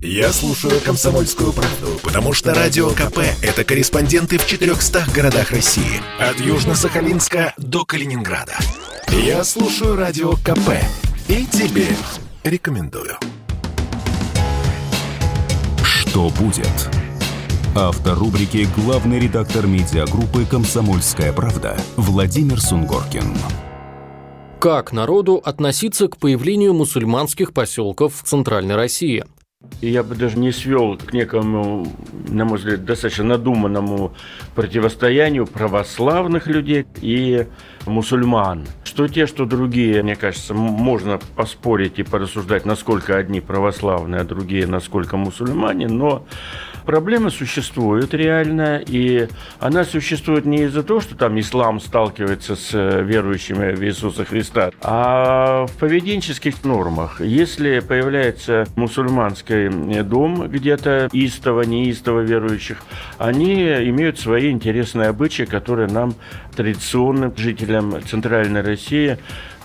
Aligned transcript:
Я 0.00 0.32
слушаю 0.32 0.80
«Комсомольскую 0.80 1.52
правду», 1.52 1.98
потому 2.04 2.32
что 2.32 2.54
«Радио 2.54 2.90
КП»— 2.90 3.18
это 3.42 3.64
корреспонденты 3.64 4.38
в 4.38 4.46
400 4.46 5.06
городах 5.12 5.50
России. 5.50 6.00
От 6.20 6.36
Южно-Сахалинска 6.36 7.52
до 7.56 7.84
Калининграда. 7.84 8.56
Я 9.08 9.42
слушаю 9.42 9.96
«Радио 9.96 10.34
КП» 10.34 10.70
и 11.26 11.44
тебе 11.46 11.88
рекомендую. 12.44 13.16
Что 15.82 16.30
будет? 16.30 16.88
Автор 17.74 18.16
рубрики 18.16 18.68
«Главный 18.76 19.18
редактор 19.18 19.66
медиагруппы 19.66 20.44
«Комсомольская 20.44 21.32
правда» 21.32 21.76
Владимир 21.96 22.60
Сунгоркин. 22.60 23.36
Как 24.60 24.92
народу 24.92 25.42
относиться 25.44 26.06
к 26.06 26.18
появлению 26.18 26.72
мусульманских 26.72 27.52
поселков 27.52 28.14
в 28.14 28.22
Центральной 28.22 28.76
России– 28.76 29.24
и 29.80 29.90
я 29.90 30.02
бы 30.02 30.14
даже 30.14 30.38
не 30.38 30.52
свел 30.52 30.96
к 30.96 31.12
некому, 31.12 31.86
на 32.28 32.44
мой 32.44 32.58
взгляд, 32.58 32.84
достаточно 32.84 33.24
надуманному 33.24 34.14
противостоянию 34.54 35.46
православных 35.46 36.46
людей 36.46 36.86
и 37.00 37.46
мусульман. 37.86 38.66
Что 38.84 39.08
те, 39.08 39.26
что 39.26 39.46
другие, 39.46 40.02
мне 40.02 40.16
кажется, 40.16 40.54
можно 40.54 41.18
поспорить 41.36 41.98
и 41.98 42.02
порассуждать, 42.02 42.66
насколько 42.66 43.16
одни 43.16 43.40
православные, 43.40 44.20
а 44.20 44.24
другие 44.24 44.66
насколько 44.66 45.16
мусульмане, 45.16 45.88
но 45.88 46.26
проблема 46.84 47.30
существует 47.30 48.14
реально, 48.14 48.82
и 48.84 49.28
она 49.60 49.84
существует 49.84 50.44
не 50.44 50.64
из-за 50.64 50.82
того, 50.82 51.00
что 51.00 51.16
там 51.16 51.38
ислам 51.38 51.80
сталкивается 51.80 52.56
с 52.56 52.70
э, 52.72 53.02
верующими 53.02 53.74
в 53.74 53.84
Иисуса 53.84 54.24
Христа, 54.24 54.70
а 54.80 55.66
в 55.66 55.72
поведенческих 55.76 56.64
нормах. 56.64 57.20
Если 57.20 57.80
появляется 57.80 58.66
мусульманский 58.76 59.47
э, 59.50 60.02
дом 60.02 60.48
где-то 60.48 61.08
истово, 61.12 61.62
неистово 61.62 62.20
верующих, 62.20 62.78
они 63.18 63.54
имеют 63.54 64.18
свои 64.18 64.50
интересные 64.50 65.08
обычаи, 65.08 65.44
которые 65.44 65.88
нам, 65.88 66.14
традиционным 66.56 67.36
жителям 67.36 68.02
Центральной 68.02 68.62
России, 68.62 69.18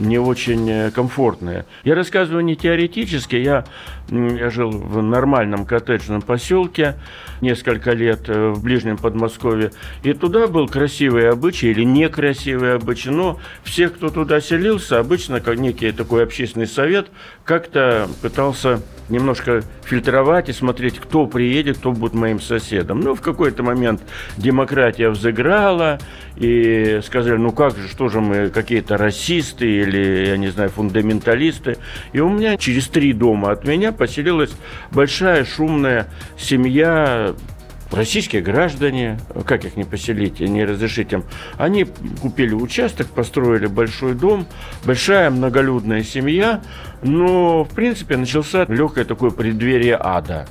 не 0.00 0.18
очень 0.18 0.68
э, 0.68 0.90
комфортные. 0.90 1.66
Я 1.84 1.94
рассказываю 1.94 2.44
не 2.44 2.56
теоретически, 2.56 3.36
я, 3.36 3.64
я 4.08 4.50
жил 4.50 4.70
в 4.70 5.02
нормальном 5.02 5.66
коттеджном 5.66 6.22
поселке 6.22 6.96
несколько 7.40 7.92
лет 7.92 8.28
э, 8.28 8.50
в 8.50 8.62
ближнем 8.62 8.96
Подмосковье, 8.96 9.72
и 10.02 10.12
туда 10.12 10.46
был 10.46 10.68
красивый 10.68 11.28
обычай 11.30 11.70
или 11.70 11.84
некрасивый 11.84 12.74
обычай, 12.74 13.10
но 13.10 13.38
все, 13.62 13.88
кто 13.88 14.08
туда 14.08 14.40
селился, 14.40 14.98
обычно 14.98 15.40
как 15.40 15.58
некий 15.58 15.92
такой 15.92 16.24
общественный 16.24 16.66
совет, 16.66 17.08
как-то 17.44 18.08
пытался 18.22 18.80
немножко 19.10 19.62
фильтровать 19.84 20.48
и 20.48 20.52
смотреть, 20.52 20.98
кто 20.98 21.26
приедет, 21.26 21.78
кто 21.78 21.92
будет 21.92 22.14
моим 22.14 22.40
соседом. 22.40 23.00
Ну, 23.00 23.14
в 23.14 23.20
какой-то 23.20 23.62
момент 23.62 24.02
демократия 24.36 25.10
взыграла, 25.10 25.98
и 26.36 27.00
сказали, 27.04 27.36
ну 27.36 27.52
как 27.52 27.76
же, 27.76 27.86
что 27.88 28.08
же 28.08 28.20
мы, 28.20 28.48
какие-то 28.48 28.96
расисты 28.96 29.66
или, 29.66 30.26
я 30.28 30.36
не 30.38 30.48
знаю, 30.48 30.70
фундаменталисты. 30.70 31.76
И 32.12 32.20
у 32.20 32.30
меня 32.30 32.56
через 32.56 32.88
три 32.88 33.12
дома 33.12 33.52
от 33.52 33.64
меня 33.64 33.92
поселилась 33.92 34.52
большая 34.90 35.44
шумная 35.44 36.08
семья 36.38 37.34
российские 37.92 38.42
граждане, 38.42 39.18
как 39.46 39.64
их 39.64 39.76
не 39.76 39.84
поселить 39.84 40.40
и 40.40 40.48
не 40.48 40.64
разрешить 40.64 41.12
им, 41.12 41.24
они 41.56 41.86
купили 42.20 42.54
участок, 42.54 43.08
построили 43.08 43.66
большой 43.66 44.14
дом, 44.14 44.46
большая 44.84 45.30
многолюдная 45.30 46.02
семья, 46.02 46.62
но, 47.02 47.64
в 47.64 47.70
принципе, 47.70 48.16
начался 48.16 48.64
легкое 48.68 49.04
такое 49.04 49.30
преддверие 49.30 49.96
ада. 49.98 50.48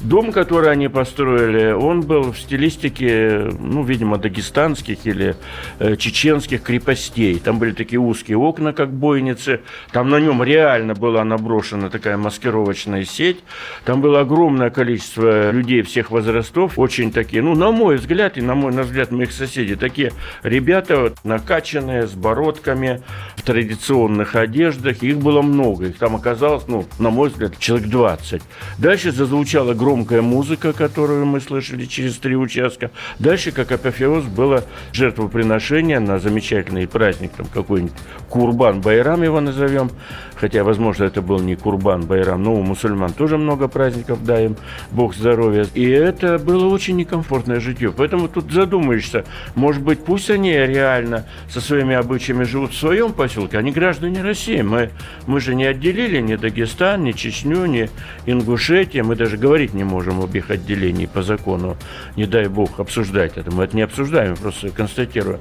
Дом, 0.00 0.32
который 0.32 0.70
они 0.70 0.88
построили, 0.88 1.72
он 1.72 2.00
был 2.00 2.32
в 2.32 2.38
стилистике, 2.38 3.50
ну, 3.58 3.82
видимо, 3.82 4.16
дагестанских 4.16 5.04
или 5.04 5.36
э, 5.78 5.96
чеченских 5.96 6.62
крепостей. 6.62 7.38
Там 7.38 7.58
были 7.58 7.72
такие 7.72 8.00
узкие 8.00 8.38
окна, 8.38 8.72
как 8.72 8.90
бойницы. 8.90 9.60
Там 9.92 10.08
на 10.08 10.18
нем 10.18 10.42
реально 10.42 10.94
была 10.94 11.22
наброшена 11.22 11.90
такая 11.90 12.16
маскировочная 12.16 13.04
сеть. 13.04 13.40
Там 13.84 14.00
было 14.00 14.20
огромное 14.20 14.70
количество 14.70 15.50
людей 15.50 15.82
всех 15.82 16.10
возрастов. 16.10 16.78
Очень 16.78 17.12
такие, 17.12 17.42
ну, 17.42 17.54
на 17.54 17.70
мой 17.70 17.96
взгляд 17.96 18.38
и 18.38 18.40
на 18.40 18.54
мой 18.54 18.72
на 18.72 18.84
взгляд 18.84 19.10
моих 19.10 19.32
соседей, 19.32 19.74
такие 19.74 20.12
ребята 20.42 20.98
вот, 20.98 21.18
накачанные, 21.24 22.06
с 22.06 22.12
бородками, 22.12 23.02
в 23.36 23.42
традиционных 23.42 24.34
одеждах. 24.34 25.02
Их 25.02 25.18
было 25.18 25.42
много. 25.42 25.88
Их 25.88 25.98
там 25.98 26.16
оказалось, 26.16 26.64
ну, 26.68 26.86
на 26.98 27.10
мой 27.10 27.28
взгляд, 27.28 27.58
человек 27.58 27.88
20. 27.88 28.42
Дальше 28.78 29.12
зазвучала 29.12 29.74
громкая 29.74 29.89
громкая 29.90 30.22
музыка, 30.22 30.72
которую 30.72 31.26
мы 31.26 31.40
слышали 31.40 31.84
через 31.84 32.16
три 32.18 32.36
участка. 32.36 32.92
Дальше, 33.18 33.50
как 33.50 33.72
апофеоз, 33.72 34.24
было 34.24 34.62
жертвоприношение 34.92 35.98
на 35.98 36.20
замечательный 36.20 36.86
праздник, 36.86 37.32
там 37.32 37.46
какой-нибудь 37.46 37.92
Курбан 38.28 38.80
Байрам 38.80 39.20
его 39.20 39.40
назовем, 39.40 39.90
хотя, 40.36 40.62
возможно, 40.62 41.04
это 41.04 41.22
был 41.22 41.40
не 41.40 41.56
Курбан 41.56 42.02
Байрам, 42.02 42.40
но 42.40 42.54
у 42.54 42.62
мусульман 42.62 43.12
тоже 43.12 43.36
много 43.36 43.66
праздников, 43.66 44.24
дай 44.24 44.46
им 44.46 44.56
Бог 44.92 45.16
здоровья. 45.16 45.66
И 45.74 45.88
это 45.88 46.38
было 46.38 46.72
очень 46.72 46.96
некомфортное 46.96 47.58
житье. 47.58 47.92
Поэтому 47.94 48.28
тут 48.28 48.52
задумаешься, 48.52 49.24
может 49.56 49.82
быть, 49.82 50.04
пусть 50.04 50.30
они 50.30 50.52
реально 50.52 51.26
со 51.48 51.60
своими 51.60 51.96
обычаями 51.96 52.44
живут 52.44 52.72
в 52.72 52.78
своем 52.78 53.12
поселке, 53.12 53.58
они 53.58 53.72
граждане 53.72 54.22
России. 54.22 54.62
Мы, 54.62 54.90
мы 55.26 55.40
же 55.40 55.56
не 55.56 55.64
отделили 55.64 56.20
ни 56.20 56.36
Дагестан, 56.36 57.02
ни 57.02 57.10
Чечню, 57.10 57.66
ни 57.66 57.90
Ингушетию, 58.26 59.04
мы 59.04 59.16
даже 59.16 59.36
говорить 59.36 59.74
не 59.74 59.79
не 59.80 59.84
можем 59.84 60.20
об 60.20 60.34
их 60.34 60.50
отделении 60.50 61.06
по 61.06 61.22
закону, 61.22 61.76
не 62.14 62.26
дай 62.26 62.48
бог, 62.48 62.80
обсуждать 62.80 63.38
это. 63.38 63.50
Мы 63.50 63.64
это 63.64 63.74
не 63.74 63.82
обсуждаем, 63.82 64.36
просто 64.36 64.68
констатируем. 64.68 65.40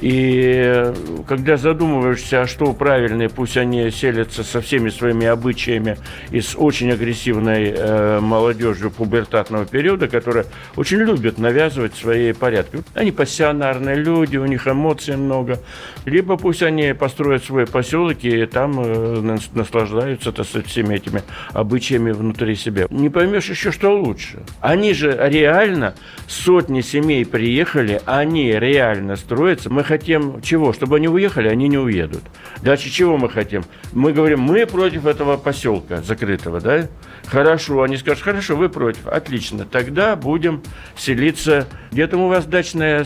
И 0.00 0.92
когда 1.28 1.56
задумываешься, 1.56 2.42
а 2.42 2.46
что 2.46 2.72
правильное, 2.72 3.28
пусть 3.28 3.56
они 3.56 3.90
селятся 3.90 4.42
со 4.42 4.60
всеми 4.60 4.88
своими 4.90 5.26
обычаями 5.26 5.98
и 6.30 6.40
с 6.40 6.56
очень 6.56 6.90
агрессивной 6.92 7.72
э, 7.76 8.20
молодежью 8.20 8.90
пубертатного 8.90 9.66
периода, 9.66 10.08
которая 10.08 10.46
очень 10.76 10.98
любит 10.98 11.38
навязывать 11.38 11.94
свои 11.94 12.32
порядки. 12.32 12.82
Они 12.94 13.12
пассионарные 13.12 13.96
люди, 13.96 14.36
у 14.36 14.46
них 14.46 14.66
эмоций 14.66 15.16
много. 15.16 15.60
Либо 16.06 16.36
пусть 16.36 16.62
они 16.62 16.92
построят 16.94 17.44
свой 17.44 17.66
поселок 17.66 18.16
и 18.22 18.46
там 18.46 18.80
э, 18.80 19.38
наслаждаются 19.54 20.32
так 20.32 20.46
сказать, 20.46 20.66
всеми 20.66 20.96
этими 20.96 21.22
обычаями 21.52 22.12
внутри 22.12 22.56
себя. 22.56 22.86
Не 22.90 23.10
поймешь 23.10 23.48
еще, 23.48 23.70
что 23.74 23.98
лучше. 23.98 24.44
Они 24.60 24.94
же 24.94 25.18
реально, 25.20 25.94
сотни 26.28 26.80
семей 26.80 27.26
приехали, 27.26 28.00
они 28.06 28.52
реально 28.52 29.16
строятся. 29.16 29.68
Мы 29.68 29.82
хотим 29.82 30.40
чего? 30.42 30.72
Чтобы 30.72 30.96
они 30.96 31.08
уехали, 31.08 31.48
они 31.48 31.68
не 31.68 31.78
уедут. 31.78 32.22
Дальше 32.62 32.88
чего 32.88 33.16
мы 33.16 33.28
хотим? 33.28 33.64
Мы 33.92 34.12
говорим, 34.12 34.40
мы 34.40 34.64
против 34.66 35.06
этого 35.06 35.36
поселка 35.36 36.02
закрытого, 36.02 36.60
да? 36.60 36.88
Хорошо, 37.26 37.82
они 37.82 37.96
скажут, 37.96 38.22
хорошо, 38.22 38.54
вы 38.54 38.68
против, 38.68 39.06
отлично, 39.06 39.64
тогда 39.64 40.14
будем 40.14 40.62
селиться, 40.96 41.66
где 41.90 42.06
там 42.06 42.20
у 42.20 42.28
вас 42.28 42.44
дачное 42.44 43.04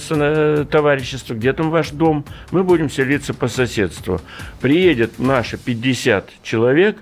товарищество, 0.65 1.35
где 1.35 1.53
там 1.53 1.71
ваш 1.71 1.91
дом, 1.91 2.25
мы 2.51 2.63
будем 2.63 2.91
селиться 2.91 3.33
по 3.33 3.49
соседству. 3.49 4.21
Приедет 4.61 5.19
наши 5.19 5.57
50 5.57 6.31
человек, 6.43 6.99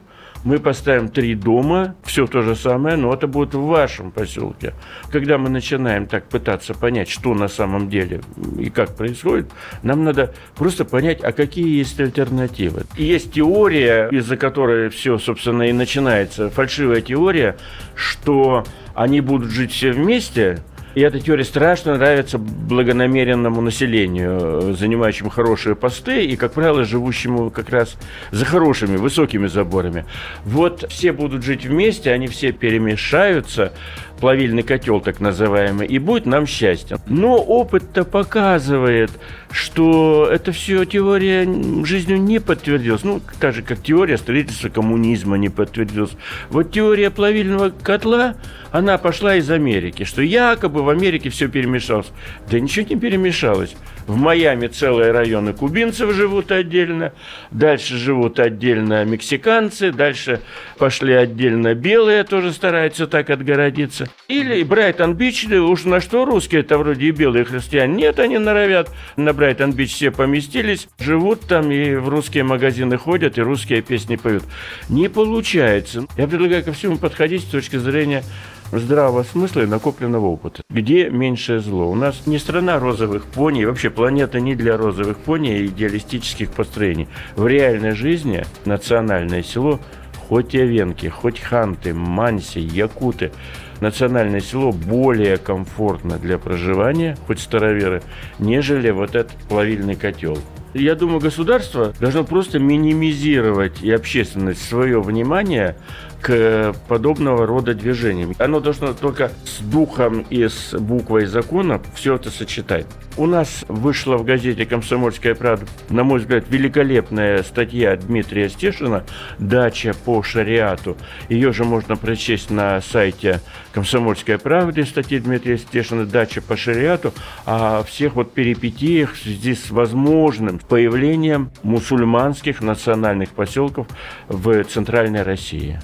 мы 0.46 0.60
поставим 0.60 1.08
три 1.08 1.34
дома, 1.34 1.96
все 2.04 2.28
то 2.28 2.40
же 2.40 2.54
самое, 2.54 2.96
но 2.96 3.12
это 3.12 3.26
будет 3.26 3.54
в 3.54 3.62
вашем 3.62 4.12
поселке. 4.12 4.74
Когда 5.10 5.38
мы 5.38 5.48
начинаем 5.48 6.06
так 6.06 6.28
пытаться 6.28 6.72
понять, 6.72 7.08
что 7.08 7.34
на 7.34 7.48
самом 7.48 7.90
деле 7.90 8.20
и 8.56 8.70
как 8.70 8.94
происходит, 8.94 9.50
нам 9.82 10.04
надо 10.04 10.32
просто 10.54 10.84
понять, 10.84 11.18
а 11.24 11.32
какие 11.32 11.76
есть 11.76 11.98
альтернативы. 11.98 12.84
И 12.96 13.02
есть 13.02 13.32
теория, 13.32 14.08
из-за 14.12 14.36
которой 14.36 14.88
все, 14.88 15.18
собственно, 15.18 15.64
и 15.64 15.72
начинается, 15.72 16.48
фальшивая 16.48 17.00
теория, 17.00 17.56
что 17.96 18.64
они 18.94 19.20
будут 19.20 19.50
жить 19.50 19.72
все 19.72 19.90
вместе– 19.90 20.60
и 20.96 21.00
эта 21.02 21.20
теория 21.20 21.44
страшно 21.44 21.98
нравится 21.98 22.38
благонамеренному 22.38 23.60
населению, 23.60 24.74
занимающему 24.74 25.28
хорошие 25.28 25.76
посты 25.76 26.24
и, 26.24 26.36
как 26.36 26.54
правило, 26.54 26.84
живущему 26.84 27.50
как 27.50 27.68
раз 27.68 27.98
за 28.30 28.46
хорошими, 28.46 28.96
высокими 28.96 29.46
заборами. 29.46 30.06
Вот 30.46 30.86
все 30.90 31.12
будут 31.12 31.42
жить 31.42 31.66
вместе, 31.66 32.10
они 32.12 32.28
все 32.28 32.50
перемешаются, 32.52 33.74
плавильный 34.20 34.62
котел 34.62 35.00
так 35.00 35.20
называемый, 35.20 35.86
и 35.86 35.98
будет 35.98 36.26
нам 36.26 36.46
счастье. 36.46 36.98
Но 37.06 37.36
опыт-то 37.36 38.04
показывает, 38.04 39.10
что 39.50 40.28
это 40.30 40.52
все 40.52 40.84
теория 40.84 41.44
жизнью 41.84 42.20
не 42.20 42.40
подтвердилась. 42.40 43.04
Ну, 43.04 43.20
так 43.40 43.54
же, 43.54 43.62
как 43.62 43.82
теория 43.82 44.18
строительства 44.18 44.68
коммунизма 44.68 45.36
не 45.36 45.48
подтвердилась. 45.48 46.12
Вот 46.50 46.72
теория 46.72 47.10
плавильного 47.10 47.70
котла, 47.70 48.36
она 48.70 48.98
пошла 48.98 49.36
из 49.36 49.50
Америки, 49.50 50.04
что 50.04 50.22
якобы 50.22 50.82
в 50.82 50.88
Америке 50.88 51.30
все 51.30 51.48
перемешалось. 51.48 52.10
Да 52.50 52.58
ничего 52.60 52.86
не 52.88 52.96
перемешалось. 52.96 53.74
В 54.06 54.16
Майами 54.16 54.68
целые 54.68 55.10
районы 55.10 55.52
кубинцев 55.52 56.12
живут 56.14 56.52
отдельно, 56.52 57.12
дальше 57.50 57.96
живут 57.96 58.38
отдельно 58.38 59.04
мексиканцы, 59.04 59.90
дальше 59.90 60.40
пошли 60.78 61.12
отдельно 61.12 61.74
белые, 61.74 62.22
тоже 62.22 62.52
стараются 62.52 63.08
так 63.08 63.30
отгородиться. 63.30 64.05
Или 64.28 64.62
Брайтон-Бич, 64.62 65.46
уж 65.46 65.84
на 65.84 66.00
что 66.00 66.24
русские, 66.24 66.62
это 66.62 66.78
вроде 66.78 67.06
и 67.06 67.10
белые 67.10 67.44
христиане. 67.44 67.94
Нет, 67.94 68.18
они 68.18 68.38
норовят. 68.38 68.90
На 69.16 69.32
Брайтон-Бич 69.32 69.94
все 69.94 70.10
поместились, 70.10 70.88
живут 70.98 71.42
там 71.42 71.70
и 71.70 71.94
в 71.94 72.08
русские 72.08 72.44
магазины 72.44 72.96
ходят, 72.96 73.38
и 73.38 73.42
русские 73.42 73.82
песни 73.82 74.16
поют. 74.16 74.44
Не 74.88 75.08
получается. 75.08 76.06
Я 76.16 76.26
предлагаю 76.26 76.64
ко 76.64 76.72
всему 76.72 76.98
подходить 76.98 77.42
с 77.42 77.46
точки 77.46 77.76
зрения 77.76 78.24
здравого 78.72 79.22
смысла 79.22 79.60
и 79.60 79.66
накопленного 79.66 80.26
опыта. 80.26 80.62
Где 80.70 81.08
меньшее 81.08 81.60
зло? 81.60 81.90
У 81.90 81.94
нас 81.94 82.26
не 82.26 82.38
страна 82.38 82.78
розовых 82.78 83.24
пони, 83.26 83.64
вообще 83.64 83.90
планета 83.90 84.40
не 84.40 84.54
для 84.54 84.76
розовых 84.76 85.18
пони 85.18 85.60
и 85.60 85.66
идеалистических 85.66 86.50
построений. 86.50 87.08
В 87.36 87.46
реальной 87.46 87.92
жизни 87.92 88.44
национальное 88.64 89.42
село 89.42 89.80
хоть 90.28 90.54
Овенки, 90.54 91.08
хоть 91.08 91.40
Ханты, 91.40 91.94
Манси, 91.94 92.58
Якуты, 92.58 93.32
национальное 93.80 94.40
село 94.40 94.72
более 94.72 95.36
комфортно 95.36 96.18
для 96.18 96.38
проживания, 96.38 97.16
хоть 97.26 97.40
староверы, 97.40 98.02
нежели 98.38 98.90
вот 98.90 99.14
этот 99.14 99.36
плавильный 99.48 99.94
котел. 99.94 100.38
Я 100.74 100.94
думаю, 100.94 101.20
государство 101.20 101.94
должно 102.00 102.22
просто 102.24 102.58
минимизировать 102.58 103.82
и 103.82 103.90
общественность 103.90 104.62
свое 104.62 105.00
внимание 105.00 105.76
к 106.20 106.74
подобного 106.88 107.46
рода 107.46 107.74
движениям. 107.74 108.34
Оно 108.38 108.60
должно 108.60 108.92
только 108.92 109.30
с 109.44 109.60
духом 109.60 110.24
и 110.30 110.48
с 110.48 110.74
буквой 110.78 111.26
закона 111.26 111.80
все 111.94 112.16
это 112.16 112.30
сочетать. 112.30 112.86
У 113.16 113.24
нас 113.26 113.64
вышла 113.68 114.18
в 114.18 114.24
газете 114.24 114.66
«Комсомольская 114.66 115.34
правда», 115.34 115.66
на 115.88 116.04
мой 116.04 116.20
взгляд, 116.20 116.44
великолепная 116.50 117.42
статья 117.42 117.96
Дмитрия 117.96 118.50
Стешина 118.50 119.04
«Дача 119.38 119.94
по 120.04 120.22
шариату». 120.22 120.98
Ее 121.30 121.52
же 121.52 121.64
можно 121.64 121.96
прочесть 121.96 122.50
на 122.50 122.80
сайте 122.82 123.40
«Комсомольская 123.72 124.36
правда», 124.36 124.84
статьи 124.84 125.18
Дмитрия 125.18 125.56
Стешина 125.56 126.04
«Дача 126.04 126.42
по 126.42 126.58
шариату», 126.58 127.14
о 127.46 127.84
всех 127.84 128.16
вот 128.16 128.34
перипетиях 128.34 129.14
в 129.14 129.22
связи 129.22 129.54
с 129.54 129.70
возможным 129.70 130.58
появлением 130.58 131.50
мусульманских 131.62 132.60
национальных 132.60 133.30
поселков 133.30 133.86
в 134.28 134.62
Центральной 134.64 135.22
России. 135.22 135.80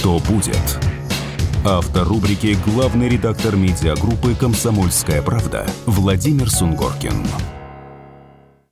Что 0.00 0.18
будет? 0.20 0.78
Автор 1.62 2.08
рубрики 2.08 2.56
«Главный 2.64 3.06
редактор 3.10 3.54
медиагруппы 3.54 4.34
«Комсомольская 4.34 5.20
правда» 5.20 5.66
Владимир 5.84 6.50
Сунгоркин. 6.50 7.22